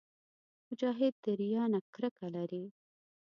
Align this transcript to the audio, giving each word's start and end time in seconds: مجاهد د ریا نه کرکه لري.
مجاهد 0.67 1.13
د 1.23 1.25
ریا 1.39 1.63
نه 1.73 1.79
کرکه 1.93 2.27
لري. 2.35 2.65